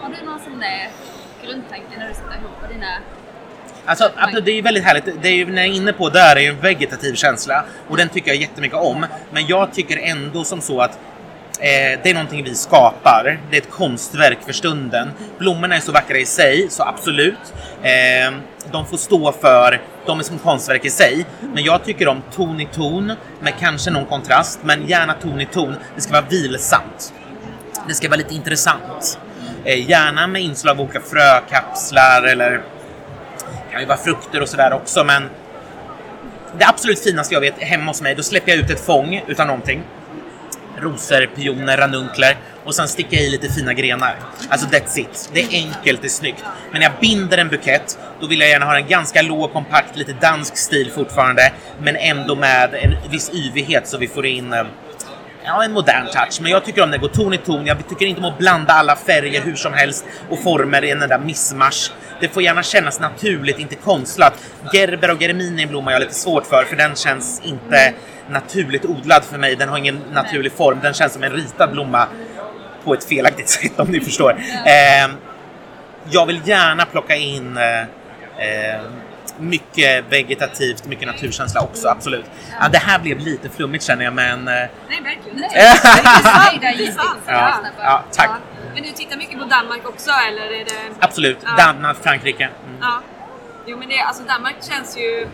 [0.00, 0.90] Har du någon sån där
[1.42, 2.92] grundtanke när du sätter ihop dina
[3.88, 4.10] Alltså,
[4.44, 5.22] det är ju väldigt härligt.
[5.22, 7.96] Det är ju, när jag är inne på där är ju en vegetativ känsla och
[7.96, 9.06] den tycker jag jättemycket om.
[9.30, 10.98] Men jag tycker ändå som så att
[11.60, 13.40] eh, det är någonting vi skapar.
[13.50, 15.10] Det är ett konstverk för stunden.
[15.38, 17.54] Blommorna är så vackra i sig, så absolut.
[17.82, 18.34] Eh,
[18.72, 21.26] de får stå för, de är som konstverk i sig.
[21.54, 25.46] Men jag tycker om ton i ton med kanske någon kontrast, men gärna ton i
[25.46, 25.74] ton.
[25.94, 27.12] Det ska vara vilsamt.
[27.88, 29.18] Det ska vara lite intressant.
[29.64, 34.72] Eh, gärna med inslag av olika frökapslar eller det kan ju vara frukter och sådär
[34.72, 35.22] också, men
[36.58, 39.46] det absolut finaste jag vet hemma hos mig, då släpper jag ut ett fång utan
[39.46, 39.82] någonting.
[40.80, 44.16] Rosor, pioner, ranunkler och sen sticka i lite fina grenar.
[44.48, 45.30] Alltså that's it.
[45.32, 46.44] Det är enkelt, det är snyggt.
[46.70, 49.96] Men när jag binder en bukett, då vill jag gärna ha en ganska låg, kompakt,
[49.96, 54.64] lite dansk stil fortfarande, men ändå med en viss yvighet så vi får in eh,
[55.48, 57.66] Ja, en modern touch, men jag tycker om det går ton i ton.
[57.66, 61.02] Jag tycker inte om att blanda alla färger hur som helst och former i en
[61.02, 61.92] enda missmasch.
[62.20, 64.32] Det får gärna kännas naturligt, inte konstlat.
[64.72, 67.94] Gerber och germini är en blomma jag har lite svårt för, för den känns inte
[68.30, 69.56] naturligt odlad för mig.
[69.56, 70.78] Den har ingen naturlig form.
[70.82, 72.06] Den känns som en ritad blomma
[72.84, 74.30] på ett felaktigt sätt om ni förstår.
[74.66, 75.10] Eh,
[76.10, 78.80] jag vill gärna plocka in eh, eh,
[79.38, 82.24] mycket vegetativt, mycket naturkänsla också, absolut.
[82.60, 84.48] Ja, det här blev lite flummigt känner jag, men...
[84.48, 84.70] eh, Nej,
[85.02, 86.92] verkligen inte.
[86.92, 87.18] Sant.
[87.26, 88.30] Ja, ja, tack.
[88.74, 90.94] Men du tittar mycket på Danmark också eller är det...
[91.00, 91.38] Absolut.
[91.44, 91.64] Ja.
[91.64, 92.44] Danmark, Frankrike.
[92.44, 92.76] Mm.
[92.80, 93.00] Ja.
[93.66, 95.28] Jo men det, alltså Danmark känns ju...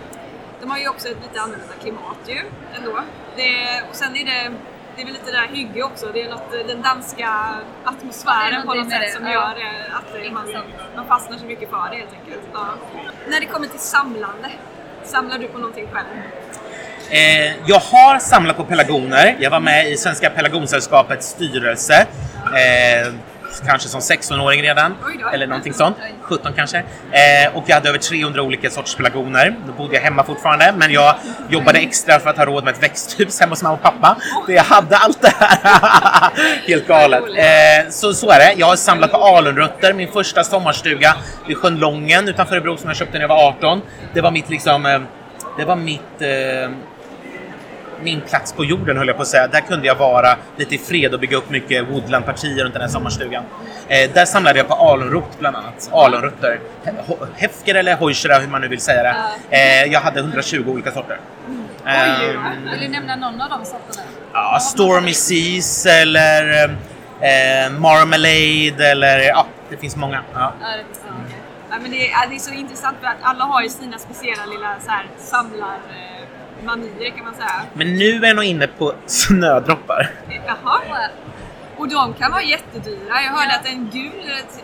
[0.63, 2.41] De har ju också ett lite annorlunda klimat ju
[2.77, 3.01] ändå.
[3.37, 4.53] Det, och sen är det,
[4.97, 6.11] det är väl lite det där hygge också.
[6.13, 7.29] Det är något, den danska
[7.85, 9.33] atmosfären på något sätt det, som ja.
[9.33, 10.63] gör eh, att man,
[10.97, 12.43] man fastnar så mycket för det helt enkelt.
[12.53, 12.67] Ja.
[13.29, 14.51] När det kommer till samlande,
[15.05, 16.07] samlar du på någonting själv?
[17.11, 19.37] Eh, jag har samlat på pelargoner.
[19.41, 22.07] Jag var med i Svenska Pelargonsällskapets styrelse.
[22.45, 23.15] Eh,
[23.67, 25.97] kanske som 16-åring redan, Oj eller någonting sånt.
[26.23, 26.79] 17 kanske.
[26.79, 29.57] Eh, och jag hade över 300 olika sorters pelargoner.
[29.67, 31.15] Då bodde jag hemma fortfarande, men jag
[31.49, 34.17] jobbade extra för att ha råd med ett växthus hemma hos mamma och pappa.
[34.47, 36.31] Så jag hade allt det här.
[36.69, 37.23] Helt galet.
[37.23, 38.55] Eh, så, så är det.
[38.57, 39.93] Jag har samlat på alunrötter.
[39.93, 43.83] Min första sommarstuga vid sjön Lången utanför Örebro som jag köpte när jag var 18.
[44.15, 44.87] Det var mitt liksom...
[44.87, 45.01] Eh,
[45.57, 46.21] det var mitt...
[46.21, 46.71] Eh,
[48.03, 49.47] min plats på jorden höll jag på att säga.
[49.47, 52.89] Där kunde jag vara lite i fred och bygga upp mycket woodlandpartier runt den här
[52.89, 53.45] sommarstugan.
[53.89, 55.91] Eh, där samlade jag på alunrot bland annat.
[55.93, 56.61] Alunrötter.
[57.37, 59.17] Hefker eller hojsera hur man nu vill säga det.
[59.57, 61.19] Eh, jag hade 120 olika sorter.
[61.87, 64.03] Ehm, Vill du nämna någon av de sorterna?
[64.33, 66.65] ja, Stormy Seas eller
[67.21, 70.23] eh, Marmalade eller ja, det finns många.
[70.35, 70.53] Ja.
[70.61, 71.35] Ja, det finns det.
[71.71, 74.47] Ja, men det, är, det är så intressant för att alla har ju sina speciella
[74.47, 76.12] lilla så här, samlar eh,
[76.63, 77.63] manier kan man säga.
[77.75, 80.11] Men nu är jag nog inne på snödroppar.
[80.47, 80.81] Jaha.
[81.77, 83.23] Och, de kan vara jättedyra.
[83.25, 84.13] Jag hörde att en gul,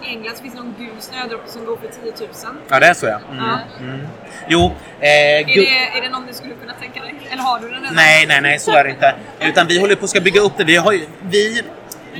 [0.02, 2.28] i England så finns det någon gul snödroppe som går för 10 000.
[2.68, 3.20] Ja, det är så ja.
[3.32, 3.44] Mm.
[3.44, 3.58] Ja.
[3.80, 4.06] Mm.
[4.48, 7.14] Jo, eh, Är, det, är det någon du skulle kunna tänka dig?
[7.30, 7.94] Eller har du den redan?
[7.94, 9.14] Nej, nej, nej, så är det inte.
[9.40, 10.64] Utan vi håller på att ska bygga upp det.
[10.64, 11.62] Vi, har ju, vi,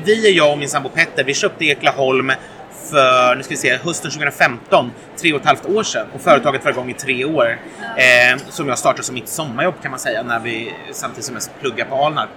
[0.04, 2.32] vi är jag och min sambo Petter, vi köpte Eklaholm
[2.90, 6.06] för, nu ska vi se, hösten 2015, tre och ett halvt år sedan.
[6.14, 7.58] Och företaget var igång i tre år.
[7.96, 11.60] Eh, som jag startade som mitt sommarjobb kan man säga, när vi samtidigt som jag
[11.60, 12.28] pluggar på Alnarp.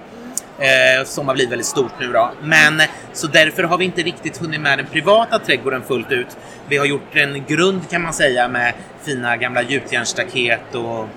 [0.60, 2.32] Eh, som har blivit väldigt stort nu då.
[2.42, 2.82] Men
[3.14, 6.38] så därför har vi inte riktigt hunnit med den privata trädgården fullt ut.
[6.68, 11.08] Vi har gjort en grund kan man säga med fina gamla gjutjärnsstaket och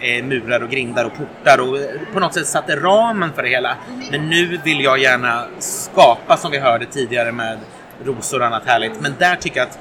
[0.00, 3.48] eh, murar och grindar och portar och eh, på något sätt satte ramen för det
[3.48, 3.76] hela.
[4.10, 7.58] Men nu vill jag gärna skapa som vi hörde tidigare med
[8.04, 9.00] rosor och annat härligt.
[9.00, 9.78] Men där tycker jag att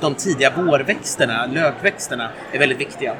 [0.00, 3.14] de tidiga vårväxterna, lökväxterna, är väldigt viktiga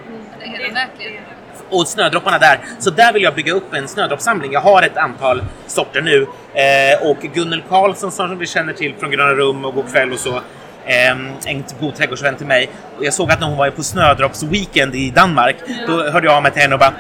[0.75, 1.23] verkligen.
[1.71, 2.61] och snödropparna där.
[2.79, 4.53] Så där vill jag bygga upp en snödroppssamling.
[4.53, 6.27] Jag har ett antal sorter nu.
[6.55, 10.19] Eh, och Gunnel Karlsson som vi känner till från Gröna Rum och God kväll och
[10.19, 10.37] så.
[10.85, 11.11] Eh,
[11.47, 12.69] en god trädgårdsvän till mig.
[12.99, 15.57] Och jag såg att när hon var på snödroppsweekend i Danmark,
[15.87, 16.95] då hörde jag av mig till henne och bara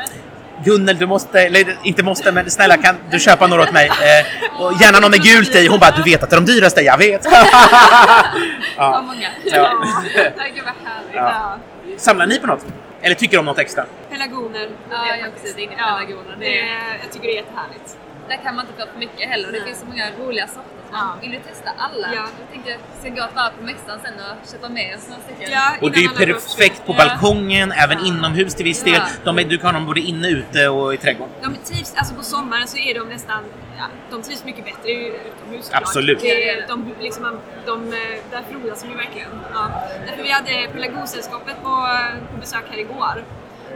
[0.64, 3.86] Gunnel, du måste, eller inte måste, men snälla kan du köpa några åt mig?
[3.88, 5.66] Eh, och gärna någon med gult i.
[5.66, 7.24] Hon bara, du vet att det är de dyraste, jag vet.
[7.24, 7.30] Så
[8.76, 9.02] ja.
[9.06, 9.28] många.
[9.44, 9.84] Ja.
[10.54, 11.14] Gud vad härligt.
[11.14, 11.58] Ja.
[11.96, 12.64] Samlar ni på något?
[13.02, 13.84] Eller tycker de något extra?
[14.10, 14.68] Pelargoner.
[14.90, 16.36] Ja, det är jag är också inne på ja, pelargoner.
[16.38, 17.96] Det Det, är- jag tycker det är jättehärligt.
[18.28, 19.52] Där kan man inte få för mycket heller.
[19.52, 20.77] Det finns så många roliga sorter.
[20.92, 21.14] Ja.
[21.20, 22.08] Vill du testa alla?
[22.14, 22.22] Ja.
[22.40, 25.48] Jag tänker jag ska gå varv på mässan sen och köpa med oss några stycken.
[25.52, 27.04] Ja, Och det är ju perfekt på Ja.
[27.04, 28.94] balkongen, även inomhus till viss del.
[28.94, 29.32] Ja.
[29.34, 31.34] De du kan ha dem både inne, ute och i trädgården.
[31.42, 33.44] De trivs, alltså på sommaren så är de nästan,
[33.78, 35.70] ja, de trivs mycket bättre utomhus.
[35.72, 36.20] Absolut.
[36.20, 37.98] Det, de, liksom, de, eh,
[38.30, 39.28] där frodas de ju verkligen.
[39.54, 39.70] Ja.
[40.06, 41.88] Därför vi hade Pelargonsällskapet på,
[42.32, 43.24] på besök här igår.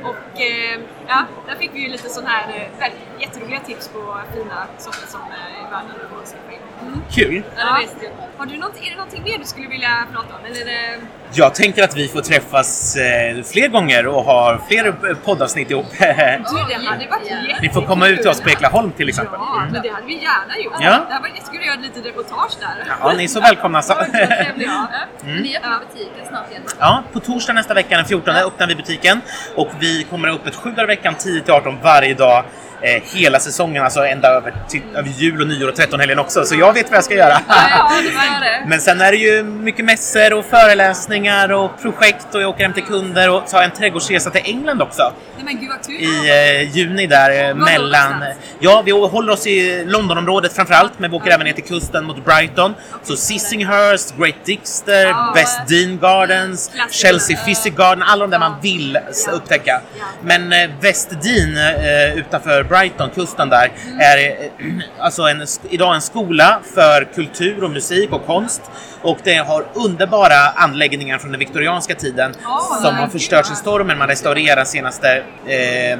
[0.04, 4.16] Och eh, ja, där fick vi ju lite sån här eh, väldigt jätteroliga tips på
[4.34, 5.78] fina sorter som eh, är värda
[6.22, 6.58] att skaffa in.
[6.88, 7.02] Mm.
[7.10, 7.42] Kul!
[7.56, 8.10] Ja, jag.
[8.38, 10.44] Har du något, är det någonting mer du skulle vilja prata om?
[10.46, 11.00] Eller är det...
[11.34, 15.86] Jag tänker att vi får träffas eh, fler gånger och ha fler eh, poddavsnitt ihop.
[15.98, 17.56] Du, det hade varit Ja.
[17.62, 19.34] Ni får komma ut till oss på Eklaholm till exempel.
[19.38, 19.72] Ja, Mm.
[19.72, 20.72] men det hade vi gärna gjort.
[20.80, 20.80] Ja.
[21.08, 22.94] Det hade varit jättekul att göra ett litet reportage där.
[23.00, 23.82] Ja, ni är så välkomna.
[23.82, 23.94] Så.
[23.94, 24.66] Trevligt.
[24.68, 24.86] Ja.
[25.24, 26.62] Men Ni öppnar butiken snart igen.
[26.78, 29.20] Ja, på torsdag nästa vecka den 14 öppnar vi butiken
[29.56, 32.44] och vi kommer ha öppet 7 dagar i veckan 10 till 18 varje dag.
[32.82, 36.44] Eh, hela säsongen, alltså ända över, till, över jul och nyår och trettonhelgen också.
[36.44, 37.40] Så jag vet vad jag ska göra.
[37.48, 38.68] Ja, ja, det var det.
[38.68, 42.72] Men sen är det ju mycket mässor och föreläsningar och projekt och jag åker hem
[42.72, 45.12] till kunder och jag en trädgårdsresa till England också
[45.44, 48.24] Nej gud i eh, juni där eh, mellan...
[48.58, 52.24] Ja, vi håller oss i Londonområdet framförallt, men vi åker även ner till kusten mot
[52.24, 52.74] Brighton.
[53.02, 57.08] Så Sissinghurst, Great Dixter, Ja, West Dean Gardens, klassiker.
[57.08, 58.98] Chelsea Physic Garden, alla de där man vill
[59.32, 59.80] upptäcka.
[60.22, 64.00] Men eh, West Dean eh, utanför Brighton, kusten där, Mm.
[64.00, 68.62] är eh, alltså en, idag en skola för kultur och musik och konst.
[69.02, 73.98] Och det har underbara anläggningar från den viktorianska tiden Åh, som har förstörts i stormen.
[73.98, 75.98] Man restaurerar senaste eh,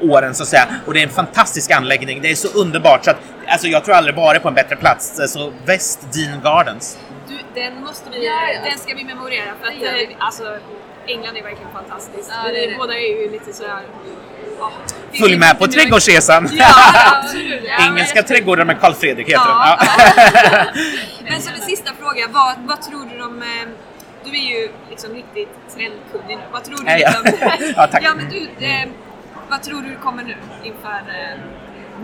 [0.00, 0.66] åren så att säga.
[0.86, 2.22] Och det är en fantastisk anläggning.
[2.22, 3.16] Det är så underbart så att
[3.48, 5.20] alltså, jag tror aldrig varit på en bättre plats.
[5.32, 6.98] Så West Dean Gardens.
[7.28, 8.70] Du, den måste vi, Ja, ja.
[8.70, 10.42] den ska vi memorera för att eh, alltså,
[11.06, 12.30] England är verkligen fantastiskt.
[12.44, 12.76] Ja, det är det.
[12.76, 13.80] båda är ju lite sådär...
[14.58, 14.72] ja,
[15.20, 16.48] Följ med på trädgårdsresan!
[16.52, 16.66] Ja,
[17.22, 17.62] absolut!
[17.64, 19.78] Ja, men- Engelska trädgårdar med Karl Fredrik heter Ja.
[19.78, 20.66] den.
[21.30, 23.42] Men som en sista fråga, vad, vad tror du om...
[23.42, 23.68] Eh,
[24.24, 26.42] du är ju liksom riktigt trendkunnig nu.
[26.52, 27.10] Vad tror du Ja, ja.
[27.24, 27.48] liksom...
[27.76, 28.02] Ja, tack.
[28.04, 28.88] ja, men du, eh,
[29.50, 31.38] vad tror du kommer nu inför eh,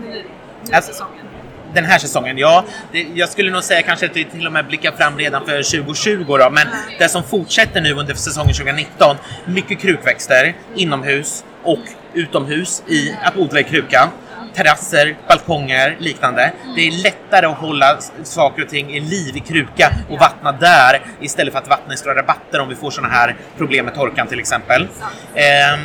[0.03, 1.25] ny, ny Alltså- säsongen?
[1.73, 2.65] Den här säsongen, ja.
[2.91, 5.81] Det, jag skulle nog säga kanske att vi till och med blickar fram redan för
[5.81, 6.67] 2020 då, men
[6.99, 11.79] det som fortsätter nu under säsongen 2019, mycket krukväxter inomhus och
[12.13, 14.09] utomhus i att odla i kruka.
[14.53, 16.51] Terrasser, balkonger, liknande.
[16.75, 21.01] Det är lättare att hålla saker och ting i liv i kruka och vattna där
[21.21, 24.27] istället för att vattna i stora rabatter om vi får sådana här problem med torkan
[24.27, 24.87] till exempel.
[25.35, 25.79] Ehm,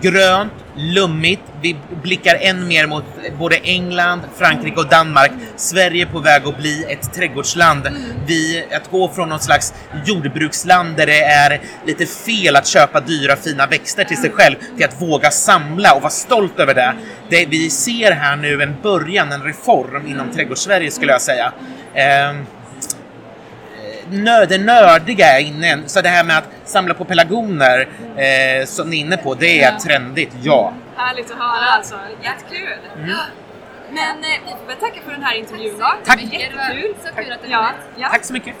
[0.00, 1.42] grönt, lummigt.
[1.62, 3.04] Vi blickar än mer mot
[3.38, 5.30] både England, Frankrike och Danmark.
[5.56, 7.88] Sverige är på väg att bli ett trädgårdsland.
[8.26, 9.74] Vi, att gå från någon slags
[10.04, 14.84] jordbruksland där det är lite fel att köpa dyra fina växter till sig själv till
[14.84, 16.94] att våga samla och vara stolt över det.
[17.30, 21.52] det vi ser här nu en början, en reform inom trädgårdssverige skulle jag säga.
[21.94, 22.46] Ehm,
[24.10, 25.78] nö, det nördiga är inne.
[25.86, 29.62] Så det här med att samla på pelargoner eh, som ni är inne på, det
[29.62, 29.78] är Ja.
[29.80, 30.72] trendigt, ja.
[30.96, 31.94] Härligt att höra alltså.
[32.22, 32.78] Jättekul!
[32.96, 33.16] Mm.
[33.90, 35.92] Men eh, vi får väl tacka för den här intervjun då.
[36.04, 36.20] Tack.
[36.22, 36.94] Jättekul!
[37.04, 38.08] Så kul att du Ja, ja.
[38.08, 38.54] Tack så mycket.